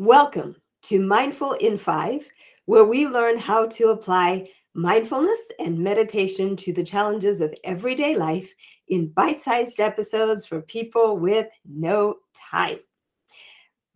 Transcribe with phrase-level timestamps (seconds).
[0.00, 2.24] Welcome to Mindful in Five,
[2.66, 8.48] where we learn how to apply mindfulness and meditation to the challenges of everyday life
[8.86, 12.78] in bite sized episodes for people with no time.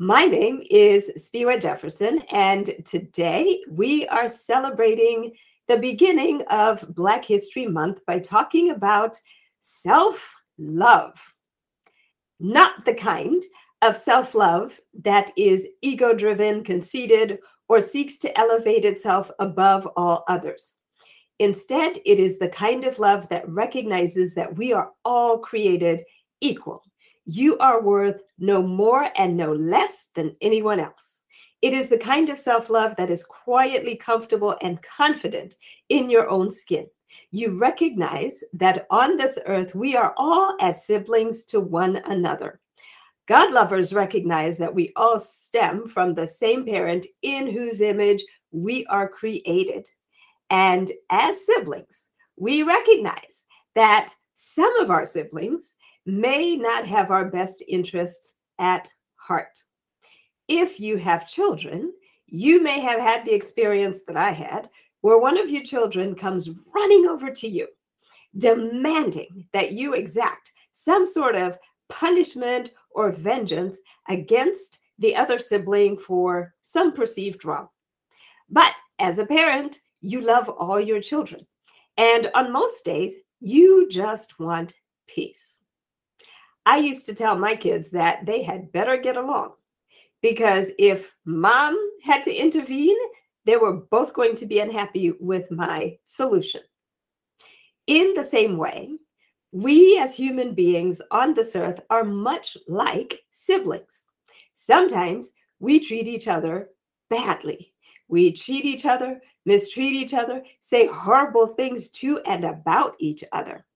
[0.01, 5.31] My name is Spiwe Jefferson, and today we are celebrating
[5.69, 9.17] the beginning of Black History Month by talking about
[9.61, 10.29] self
[10.59, 11.15] love.
[12.41, 13.41] Not the kind
[13.83, 20.25] of self love that is ego driven, conceited, or seeks to elevate itself above all
[20.29, 20.77] others.
[21.39, 26.03] Instead, it is the kind of love that recognizes that we are all created
[26.41, 26.83] equal.
[27.27, 31.23] You are worth no more and no less than anyone else.
[31.61, 35.57] It is the kind of self love that is quietly comfortable and confident
[35.89, 36.87] in your own skin.
[37.31, 42.61] You recognize that on this earth, we are all as siblings to one another.
[43.29, 48.85] God lovers recognize that we all stem from the same parent in whose image we
[48.87, 49.89] are created.
[50.51, 57.63] And as siblings, we recognize that some of our siblings may not have our best
[57.69, 59.63] interests at heart.
[60.49, 61.93] If you have children,
[62.27, 64.69] you may have had the experience that I had
[65.03, 67.69] where one of your children comes running over to you,
[68.37, 76.55] demanding that you exact some sort of punishment or vengeance against the other sibling for
[76.63, 77.69] some perceived wrong.
[78.49, 81.47] But as a parent, you love all your children.
[81.97, 84.75] And on most days, you just want
[85.07, 85.63] peace.
[86.65, 89.55] I used to tell my kids that they had better get along
[90.23, 92.97] because if mom had to intervene,
[93.45, 96.61] they were both going to be unhappy with my solution.
[97.89, 98.91] In the same way,
[99.53, 104.05] we as human beings on this earth are much like siblings.
[104.55, 106.71] Sometimes we treat each other
[107.11, 107.75] badly.
[108.09, 113.67] We cheat each other, mistreat each other, say horrible things to and about each other.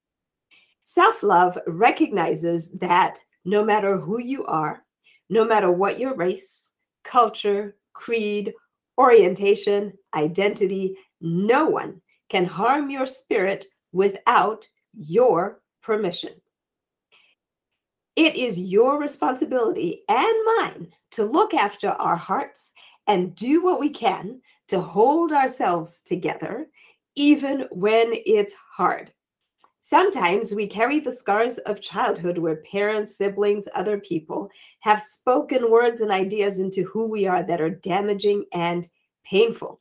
[0.83, 4.83] Self love recognizes that no matter who you are,
[5.28, 6.71] no matter what your race,
[7.05, 8.55] culture, creed,
[8.97, 16.33] orientation, identity, no one can harm your spirit without your permission.
[18.17, 22.73] It is your responsibility and mine to look after our hearts
[23.07, 26.67] and do what we can to hold ourselves together,
[27.15, 29.13] even when it's hard.
[29.81, 36.01] Sometimes we carry the scars of childhood where parents, siblings, other people have spoken words
[36.01, 38.89] and ideas into who we are that are damaging and
[39.25, 39.81] painful.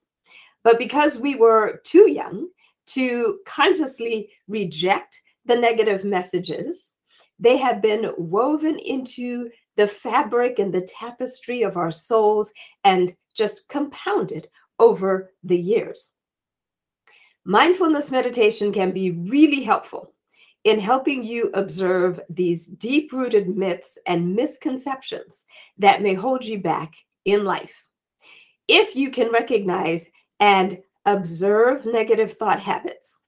[0.63, 2.49] But because we were too young
[2.87, 6.95] to consciously reject the negative messages.
[7.39, 12.51] They have been woven into the fabric and the tapestry of our souls
[12.83, 14.47] and just compounded
[14.79, 16.11] over the years.
[17.45, 20.13] Mindfulness meditation can be really helpful
[20.63, 25.45] in helping you observe these deep rooted myths and misconceptions
[25.77, 26.95] that may hold you back
[27.25, 27.85] in life.
[28.67, 30.07] If you can recognize
[30.39, 33.19] and observe negative thought habits,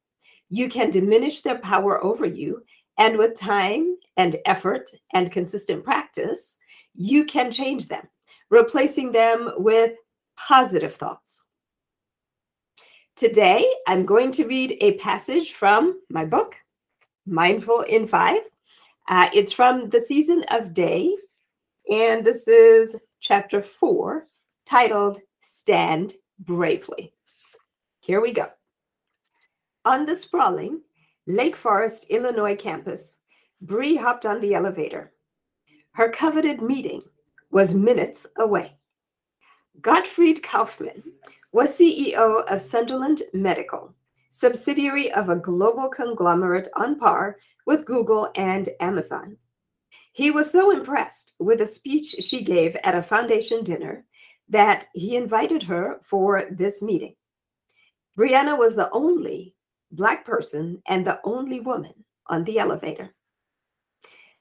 [0.49, 2.63] you can diminish their power over you.
[2.97, 6.57] And with time and effort and consistent practice,
[6.95, 8.07] you can change them,
[8.49, 9.93] replacing them with
[10.35, 11.43] positive thoughts.
[13.15, 16.55] Today, I'm going to read a passage from my book,
[17.25, 18.41] Mindful in Five.
[19.09, 21.15] Uh, it's from the season of day,
[21.91, 24.27] and this is chapter four,
[24.65, 27.13] titled Stand Bravely.
[27.99, 28.49] Here we go.
[29.87, 30.81] On the sprawling
[31.27, 33.19] Lake Forest, Illinois campus,
[33.61, 35.13] Bree hopped on the elevator.
[35.93, 37.03] Her coveted meeting
[37.51, 38.75] was minutes away.
[39.79, 41.03] Gottfried Kaufmann
[41.53, 43.95] was CEO of Sunderland Medical,
[44.29, 49.37] subsidiary of a global conglomerate on par with Google and Amazon.
[50.11, 54.03] He was so impressed with a speech she gave at a foundation dinner
[54.49, 57.15] that he invited her for this meeting.
[58.17, 59.53] Brianna was the only
[59.91, 61.93] black person and the only woman
[62.27, 63.13] on the elevator.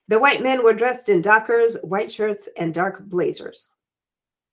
[0.07, 3.73] The white men were dressed in dockers, white shirts, and dark blazers.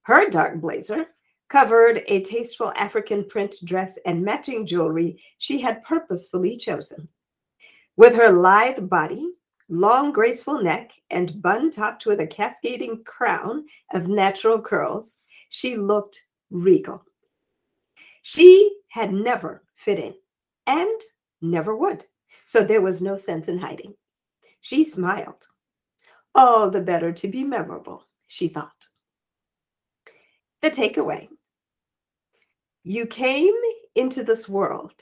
[0.02, 1.06] Her dark blazer
[1.48, 7.08] covered a tasteful African print dress and matching jewelry she had purposefully chosen.
[7.96, 9.30] With her lithe body,
[9.68, 16.20] long, graceful neck, and bun topped with a cascading crown of natural curls, she looked
[16.50, 17.04] regal.
[18.22, 20.14] She had never fit in
[20.66, 21.00] and
[21.40, 22.04] never would.
[22.46, 23.94] So there was no sense in hiding.
[24.60, 25.46] She smiled.
[26.34, 28.86] All the better to be memorable, she thought.
[30.62, 31.28] The takeaway
[32.84, 33.54] you came
[33.94, 34.92] into this world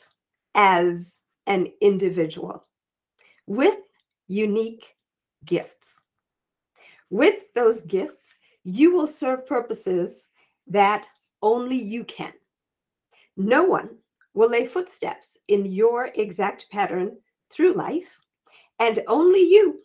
[0.54, 2.64] as an individual
[3.46, 3.74] with
[4.28, 4.94] unique
[5.44, 5.98] gifts.
[7.10, 8.34] With those gifts,
[8.64, 10.28] you will serve purposes
[10.68, 11.08] that
[11.42, 12.32] only you can.
[13.36, 13.90] No one
[14.34, 17.16] will lay footsteps in your exact pattern
[17.50, 18.18] through life,
[18.78, 19.80] and only you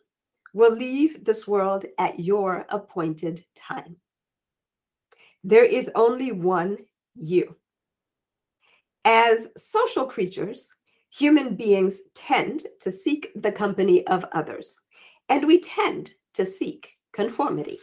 [0.54, 3.96] will leave this world at your appointed time.
[5.44, 6.78] There is only one
[7.16, 7.56] you.
[9.06, 10.74] As social creatures,
[11.10, 14.80] human beings tend to seek the company of others,
[15.30, 17.80] and we tend to seek conformity.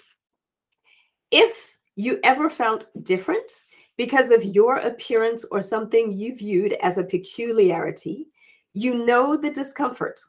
[1.30, 3.60] If you ever felt different
[3.96, 8.26] because of your appearance or something you viewed as a peculiarity,
[8.72, 10.20] you know the discomfort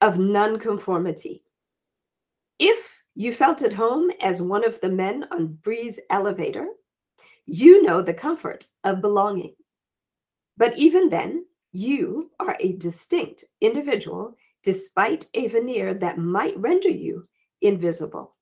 [0.00, 1.42] of nonconformity.
[2.58, 6.68] If you felt at home as one of the men on Bree's elevator,
[7.46, 9.54] you know the comfort of belonging.
[10.58, 17.26] But even then, you are a distinct individual despite a veneer that might render you
[17.62, 18.34] invisible.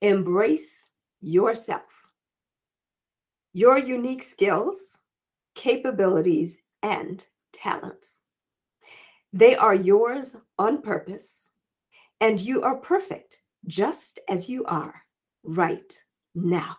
[0.00, 0.90] Embrace
[1.20, 2.01] yourself,
[3.52, 4.98] your unique skills,
[5.54, 8.20] capabilities, and talents.
[9.32, 11.50] They are yours on purpose,
[12.20, 14.94] and you are perfect just as you are
[15.44, 16.02] right
[16.34, 16.76] now.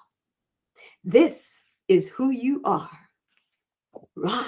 [1.04, 2.90] This is who you are.
[4.16, 4.48] Rise.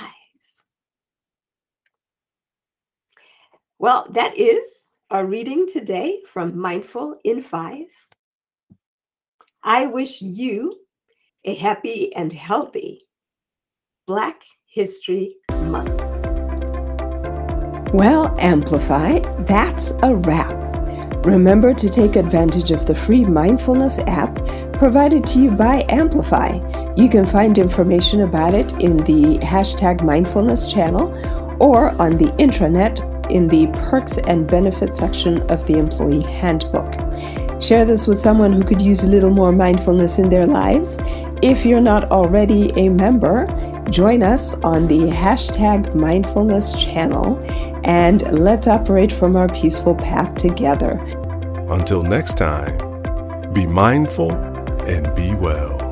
[3.78, 7.88] Well, that is our reading today from Mindful in Five.
[9.64, 10.80] I wish you
[11.46, 13.06] a happy and healthy
[14.08, 16.02] Black History Month.
[17.94, 21.26] Well, Amplify, that's a wrap.
[21.26, 24.44] Remember to take advantage of the free mindfulness app
[24.74, 26.60] provided to you by Amplify.
[26.96, 31.14] You can find information about it in the hashtag mindfulness channel
[31.60, 33.00] or on the intranet
[33.32, 36.94] in the perks and benefits section of the employee handbook.
[37.60, 40.98] Share this with someone who could use a little more mindfulness in their lives.
[41.42, 43.48] If you're not already a member,
[43.90, 47.40] join us on the hashtag mindfulness channel
[47.84, 50.94] and let's operate from our peaceful path together.
[51.70, 52.78] Until next time,
[53.54, 54.32] be mindful
[54.86, 55.85] and be well.